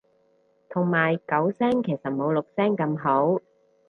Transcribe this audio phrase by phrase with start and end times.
[0.69, 3.39] 同埋九聲其實冇六聲咁好